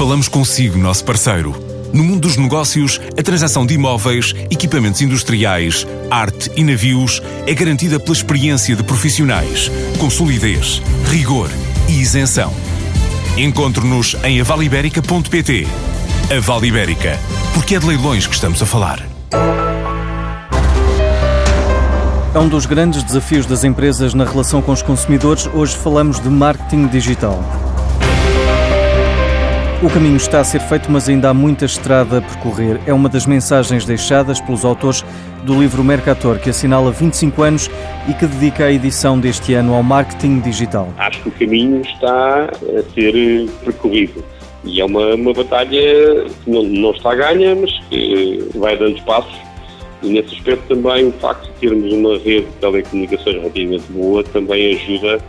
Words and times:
Falamos 0.00 0.28
consigo, 0.28 0.78
nosso 0.78 1.04
parceiro. 1.04 1.54
No 1.92 2.02
mundo 2.02 2.20
dos 2.20 2.38
negócios, 2.38 2.98
a 3.18 3.22
transação 3.22 3.66
de 3.66 3.74
imóveis, 3.74 4.34
equipamentos 4.50 5.02
industriais, 5.02 5.86
arte 6.10 6.50
e 6.56 6.64
navios 6.64 7.20
é 7.46 7.52
garantida 7.52 8.00
pela 8.00 8.16
experiência 8.16 8.74
de 8.74 8.82
profissionais, 8.82 9.70
com 9.98 10.08
solidez, 10.08 10.80
rigor 11.10 11.50
e 11.86 12.00
isenção. 12.00 12.50
Encontre-nos 13.36 14.16
em 14.24 14.40
avaliberica.pt. 14.40 15.68
A 16.34 16.40
Vale 16.40 16.68
Ibérica, 16.68 17.20
porque 17.52 17.74
é 17.74 17.78
de 17.78 17.86
leilões 17.86 18.26
que 18.26 18.34
estamos 18.34 18.62
a 18.62 18.64
falar. 18.64 19.06
É 22.34 22.38
um 22.38 22.48
dos 22.48 22.64
grandes 22.64 23.02
desafios 23.02 23.44
das 23.44 23.64
empresas 23.64 24.14
na 24.14 24.24
relação 24.24 24.62
com 24.62 24.72
os 24.72 24.80
consumidores. 24.80 25.46
Hoje 25.52 25.76
falamos 25.76 26.18
de 26.18 26.30
marketing 26.30 26.86
digital. 26.86 27.69
O 29.82 29.88
caminho 29.88 30.18
está 30.18 30.40
a 30.40 30.44
ser 30.44 30.60
feito, 30.60 30.92
mas 30.92 31.08
ainda 31.08 31.30
há 31.30 31.34
muita 31.34 31.64
estrada 31.64 32.18
a 32.18 32.20
percorrer. 32.20 32.78
É 32.86 32.92
uma 32.92 33.08
das 33.08 33.24
mensagens 33.24 33.86
deixadas 33.86 34.38
pelos 34.38 34.62
autores 34.62 35.02
do 35.42 35.58
livro 35.58 35.82
Mercator, 35.82 36.38
que 36.38 36.50
assinala 36.50 36.92
25 36.92 37.42
anos 37.42 37.70
e 38.06 38.12
que 38.12 38.26
dedica 38.26 38.66
a 38.66 38.72
edição 38.72 39.18
deste 39.18 39.54
ano 39.54 39.72
ao 39.72 39.82
marketing 39.82 40.40
digital. 40.40 40.86
Acho 40.98 41.22
que 41.22 41.28
o 41.30 41.32
caminho 41.32 41.80
está 41.80 42.44
a 42.44 42.92
ser 42.92 43.48
percorrido. 43.64 44.22
E 44.64 44.82
é 44.82 44.84
uma, 44.84 45.14
uma 45.14 45.32
batalha 45.32 46.26
que 46.44 46.50
não, 46.50 46.62
não 46.62 46.90
está 46.90 47.14
ganha, 47.14 47.54
mas 47.54 47.70
que 47.88 48.50
vai 48.56 48.76
dando 48.76 49.02
passos. 49.04 49.34
E 50.02 50.10
nesse 50.10 50.34
aspecto 50.34 50.74
também 50.74 51.06
o 51.06 51.12
facto 51.12 51.46
de 51.46 51.52
termos 51.52 51.90
uma 51.90 52.18
rede 52.18 52.44
de 52.44 52.52
telecomunicações 52.60 53.36
relativamente 53.36 53.84
boa 53.92 54.22
também 54.24 54.74
ajuda 54.74 55.22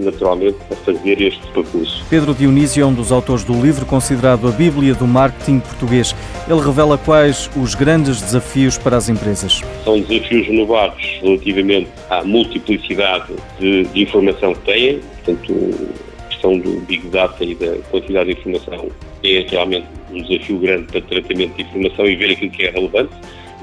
naturalmente, 0.00 0.56
a 0.70 0.76
fazer 0.76 1.20
este 1.20 1.40
percurso. 1.48 2.04
Pedro 2.08 2.34
Dionísio 2.34 2.82
é 2.82 2.86
um 2.86 2.92
dos 2.92 3.10
autores 3.10 3.44
do 3.44 3.54
livro 3.54 3.86
considerado 3.86 4.46
a 4.46 4.50
Bíblia 4.50 4.94
do 4.94 5.06
marketing 5.06 5.60
português. 5.60 6.14
Ele 6.48 6.60
revela 6.60 6.98
quais 6.98 7.50
os 7.56 7.74
grandes 7.74 8.20
desafios 8.20 8.76
para 8.76 8.96
as 8.96 9.08
empresas. 9.08 9.62
São 9.84 10.00
desafios 10.00 10.46
renovados 10.46 11.02
relativamente 11.22 11.88
à 12.10 12.22
multiplicidade 12.22 13.32
de, 13.58 13.84
de 13.84 14.02
informação 14.02 14.54
que 14.54 14.60
têm, 14.60 15.00
portanto, 15.24 15.70
a 16.18 16.28
questão 16.28 16.58
do 16.58 16.80
Big 16.80 17.08
Data 17.08 17.44
e 17.44 17.54
da 17.54 17.76
quantidade 17.90 18.34
de 18.34 18.40
informação 18.40 18.88
é 19.24 19.46
realmente 19.48 19.86
um 20.12 20.22
desafio 20.22 20.58
grande 20.58 20.84
para 20.84 21.00
tratamento 21.00 21.56
de 21.56 21.62
informação 21.62 22.06
e 22.06 22.16
ver 22.16 22.32
aquilo 22.32 22.50
que 22.50 22.64
é 22.64 22.70
relevante. 22.70 23.12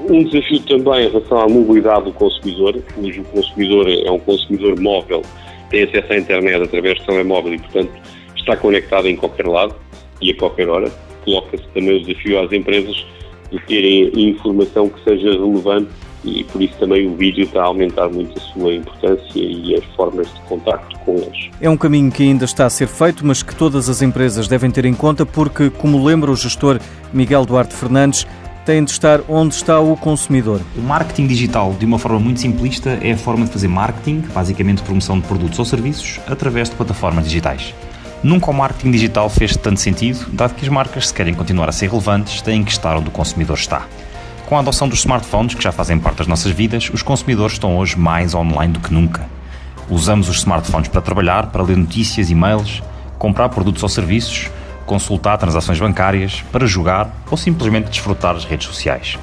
Um 0.08 0.24
desafio 0.24 0.60
também 0.60 1.06
em 1.06 1.10
relação 1.10 1.38
à 1.38 1.48
mobilidade 1.48 2.04
do 2.04 2.12
consumidor, 2.12 2.74
cujo 2.94 3.22
consumidor 3.24 3.86
é 3.88 4.10
um 4.10 4.18
consumidor 4.18 4.80
móvel 4.80 5.22
tem 5.70 5.84
acesso 5.84 6.12
à 6.12 6.18
internet 6.18 6.62
através 6.62 6.98
do 6.98 7.06
telemóvel 7.06 7.54
e, 7.54 7.58
portanto, 7.58 7.92
está 8.36 8.56
conectado 8.56 9.08
em 9.08 9.16
qualquer 9.16 9.46
lado 9.46 9.74
e 10.20 10.30
a 10.30 10.36
qualquer 10.36 10.68
hora. 10.68 10.90
Coloca-se 11.24 11.64
também 11.74 11.96
o 11.96 12.04
desafio 12.04 12.40
às 12.40 12.52
empresas 12.52 13.06
de 13.50 13.58
terem 13.66 14.10
informação 14.30 14.88
que 14.88 15.02
seja 15.02 15.32
relevante 15.32 15.90
e 16.24 16.44
por 16.44 16.60
isso 16.60 16.74
também 16.78 17.06
o 17.06 17.16
vídeo 17.16 17.44
está 17.44 17.62
a 17.62 17.66
aumentar 17.66 18.08
muito 18.08 18.38
a 18.38 18.40
sua 18.40 18.74
importância 18.74 19.32
e 19.34 19.74
as 19.74 19.84
formas 19.96 20.32
de 20.32 20.40
contacto 20.42 20.98
com 21.00 21.16
eles. 21.16 21.50
É 21.60 21.68
um 21.68 21.76
caminho 21.76 22.12
que 22.12 22.22
ainda 22.22 22.44
está 22.44 22.66
a 22.66 22.70
ser 22.70 22.86
feito, 22.86 23.26
mas 23.26 23.42
que 23.42 23.54
todas 23.56 23.88
as 23.88 24.02
empresas 24.02 24.46
devem 24.46 24.70
ter 24.70 24.84
em 24.84 24.94
conta 24.94 25.24
porque, 25.24 25.70
como 25.70 26.04
lembra 26.04 26.30
o 26.30 26.36
gestor 26.36 26.78
Miguel 27.12 27.46
Duarte 27.46 27.74
Fernandes, 27.74 28.26
têm 28.64 28.84
de 28.84 28.90
estar 28.90 29.20
onde 29.28 29.54
está 29.54 29.80
o 29.80 29.96
consumidor. 29.96 30.60
O 30.76 30.80
marketing 30.80 31.26
digital, 31.26 31.74
de 31.78 31.86
uma 31.86 31.98
forma 31.98 32.20
muito 32.20 32.40
simplista, 32.40 32.98
é 33.02 33.12
a 33.12 33.16
forma 33.16 33.46
de 33.46 33.52
fazer 33.52 33.68
marketing, 33.68 34.20
basicamente 34.34 34.82
promoção 34.82 35.18
de 35.18 35.26
produtos 35.26 35.58
ou 35.58 35.64
serviços, 35.64 36.20
através 36.26 36.68
de 36.68 36.76
plataformas 36.76 37.24
digitais. 37.24 37.74
Nunca 38.22 38.50
o 38.50 38.54
marketing 38.54 38.90
digital 38.90 39.30
fez 39.30 39.56
tanto 39.56 39.80
sentido, 39.80 40.26
dado 40.32 40.54
que 40.54 40.64
as 40.64 40.68
marcas, 40.68 41.08
se 41.08 41.14
querem 41.14 41.32
continuar 41.32 41.68
a 41.68 41.72
ser 41.72 41.88
relevantes, 41.88 42.42
têm 42.42 42.62
que 42.62 42.70
estar 42.70 42.96
onde 42.96 43.08
o 43.08 43.12
consumidor 43.12 43.56
está. 43.56 43.86
Com 44.46 44.56
a 44.56 44.60
adoção 44.60 44.88
dos 44.88 44.98
smartphones, 44.98 45.54
que 45.54 45.62
já 45.62 45.72
fazem 45.72 45.98
parte 45.98 46.18
das 46.18 46.26
nossas 46.26 46.52
vidas, 46.52 46.90
os 46.92 47.02
consumidores 47.02 47.54
estão 47.54 47.78
hoje 47.78 47.98
mais 47.98 48.34
online 48.34 48.74
do 48.74 48.80
que 48.80 48.92
nunca. 48.92 49.26
Usamos 49.88 50.28
os 50.28 50.36
smartphones 50.38 50.88
para 50.88 51.00
trabalhar, 51.00 51.46
para 51.46 51.62
ler 51.62 51.76
notícias, 51.76 52.30
e-mails, 52.30 52.82
comprar 53.18 53.48
produtos 53.48 53.82
ou 53.82 53.88
serviços, 53.88 54.50
consultar 54.90 55.38
transações 55.38 55.78
bancárias, 55.78 56.42
para 56.50 56.66
jogar 56.66 57.14
ou 57.30 57.36
simplesmente 57.36 57.90
desfrutar 57.90 58.34
das 58.34 58.44
redes 58.44 58.66
sociais. 58.66 59.16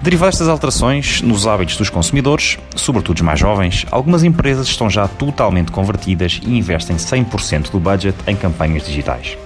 Derivado 0.00 0.30
destas 0.30 0.48
alterações 0.48 1.20
nos 1.20 1.48
hábitos 1.48 1.76
dos 1.76 1.90
consumidores, 1.90 2.58
sobretudo 2.76 3.16
os 3.16 3.22
mais 3.22 3.40
jovens, 3.40 3.84
algumas 3.90 4.22
empresas 4.22 4.68
estão 4.68 4.88
já 4.88 5.08
totalmente 5.08 5.72
convertidas 5.72 6.40
e 6.46 6.56
investem 6.56 6.94
100% 6.94 7.72
do 7.72 7.80
budget 7.80 8.16
em 8.28 8.36
campanhas 8.36 8.86
digitais. 8.86 9.36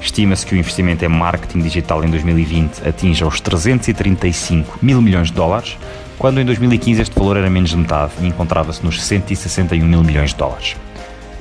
Estima-se 0.00 0.46
que 0.46 0.54
o 0.54 0.58
investimento 0.58 1.04
em 1.04 1.08
marketing 1.08 1.62
digital 1.62 2.04
em 2.04 2.10
2020 2.10 2.86
atinja 2.86 3.26
os 3.26 3.40
335 3.40 4.78
mil 4.80 5.02
milhões 5.02 5.26
de 5.26 5.32
dólares, 5.32 5.76
quando 6.16 6.40
em 6.40 6.44
2015 6.44 7.02
este 7.02 7.18
valor 7.18 7.36
era 7.36 7.50
menos 7.50 7.70
de 7.70 7.76
metade 7.78 8.12
e 8.20 8.26
encontrava-se 8.26 8.84
nos 8.84 9.02
161 9.02 9.84
mil 9.84 10.04
milhões 10.04 10.30
de 10.30 10.36
dólares. 10.36 10.76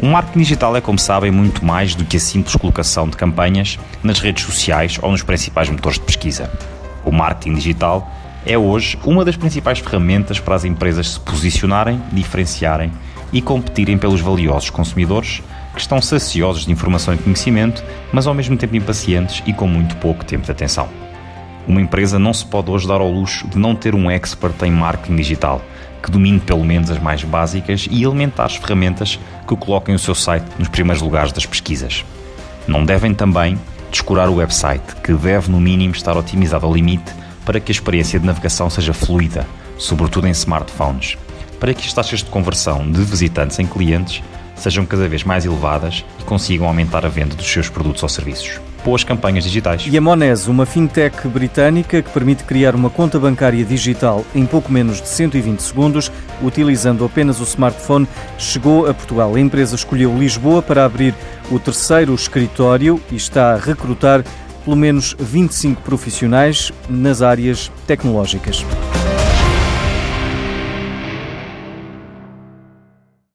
O 0.01 0.07
marketing 0.07 0.39
digital 0.39 0.75
é, 0.75 0.81
como 0.81 0.97
sabem, 0.99 1.31
muito 1.31 1.63
mais 1.63 1.95
do 1.95 2.03
que 2.03 2.17
a 2.17 2.19
simples 2.19 2.55
colocação 2.55 3.07
de 3.07 3.15
campanhas 3.15 3.79
nas 4.03 4.19
redes 4.19 4.43
sociais 4.43 4.97
ou 5.01 5.11
nos 5.11 5.23
principais 5.23 5.69
motores 5.69 5.99
de 5.99 6.05
pesquisa. 6.05 6.51
O 7.05 7.11
marketing 7.11 7.55
digital 7.55 8.11
é 8.45 8.57
hoje 8.57 8.97
uma 9.05 9.23
das 9.23 9.37
principais 9.37 9.79
ferramentas 9.79 10.39
para 10.39 10.55
as 10.55 10.65
empresas 10.65 11.11
se 11.11 11.19
posicionarem, 11.19 12.01
diferenciarem 12.11 12.91
e 13.31 13.41
competirem 13.41 13.97
pelos 13.97 14.19
valiosos 14.19 14.69
consumidores 14.69 15.41
que 15.73 15.79
estão 15.79 16.01
saciosos 16.01 16.65
de 16.65 16.71
informação 16.71 17.13
e 17.13 17.17
conhecimento, 17.17 17.83
mas 18.11 18.27
ao 18.27 18.33
mesmo 18.33 18.57
tempo 18.57 18.75
impacientes 18.75 19.41
e 19.45 19.53
com 19.53 19.67
muito 19.67 19.95
pouco 19.97 20.25
tempo 20.25 20.45
de 20.45 20.51
atenção. 20.51 20.87
Uma 21.67 21.81
empresa 21.81 22.19
não 22.19 22.33
se 22.33 22.45
pode 22.45 22.69
hoje 22.69 22.87
dar 22.87 22.99
ao 22.99 23.09
luxo 23.09 23.47
de 23.47 23.57
não 23.57 23.73
ter 23.73 23.95
um 23.95 24.11
expert 24.11 24.61
em 24.63 24.71
marketing 24.71 25.15
digital 25.15 25.61
que 26.03 26.11
domine 26.11 26.39
pelo 26.39 26.65
menos 26.65 26.91
as 26.91 26.99
mais 26.99 27.23
básicas 27.23 27.87
e 27.89 28.03
elementares 28.03 28.57
ferramentas 28.57 29.17
que 29.47 29.55
coloquem 29.55 29.95
o 29.95 29.99
seu 29.99 30.15
site 30.15 30.45
nos 30.57 30.67
primeiros 30.67 31.01
lugares 31.01 31.31
das 31.31 31.45
pesquisas. 31.45 32.05
Não 32.67 32.85
devem 32.85 33.13
também 33.13 33.59
descurar 33.91 34.29
o 34.29 34.35
website, 34.35 34.95
que 35.03 35.13
deve 35.13 35.51
no 35.51 35.59
mínimo 35.59 35.93
estar 35.93 36.17
otimizado 36.17 36.65
ao 36.65 36.73
limite 36.73 37.13
para 37.45 37.59
que 37.59 37.71
a 37.71 37.75
experiência 37.75 38.19
de 38.19 38.25
navegação 38.25 38.69
seja 38.69 38.93
fluida, 38.93 39.45
sobretudo 39.77 40.27
em 40.27 40.31
smartphones, 40.31 41.17
para 41.59 41.73
que 41.73 41.85
as 41.85 41.93
taxas 41.93 42.19
de 42.19 42.29
conversão 42.29 42.89
de 42.89 43.03
visitantes 43.03 43.59
em 43.59 43.67
clientes 43.67 44.23
sejam 44.55 44.85
cada 44.85 45.07
vez 45.07 45.23
mais 45.23 45.45
elevadas 45.45 46.05
e 46.19 46.23
consigam 46.23 46.67
aumentar 46.67 47.05
a 47.05 47.09
venda 47.09 47.35
dos 47.35 47.51
seus 47.51 47.69
produtos 47.69 48.01
ou 48.01 48.09
serviços 48.09 48.59
boas 48.83 49.03
campanhas 49.03 49.43
digitais. 49.43 49.85
E 49.89 49.97
a 49.97 50.01
Monese, 50.01 50.49
uma 50.49 50.65
fintech 50.65 51.27
britânica 51.27 52.01
que 52.01 52.09
permite 52.09 52.43
criar 52.43 52.75
uma 52.75 52.89
conta 52.89 53.19
bancária 53.19 53.63
digital 53.63 54.25
em 54.35 54.45
pouco 54.45 54.71
menos 54.71 55.01
de 55.01 55.07
120 55.07 55.59
segundos, 55.59 56.11
utilizando 56.41 57.05
apenas 57.05 57.39
o 57.39 57.43
smartphone, 57.43 58.07
chegou 58.37 58.87
a 58.87 58.93
Portugal. 58.93 59.35
A 59.35 59.39
empresa 59.39 59.75
escolheu 59.75 60.17
Lisboa 60.17 60.61
para 60.61 60.85
abrir 60.85 61.13
o 61.49 61.59
terceiro 61.59 62.13
escritório 62.13 63.01
e 63.11 63.15
está 63.15 63.53
a 63.53 63.57
recrutar 63.57 64.23
pelo 64.63 64.75
menos 64.75 65.15
25 65.19 65.81
profissionais 65.81 66.71
nas 66.89 67.21
áreas 67.21 67.71
tecnológicas. 67.85 68.65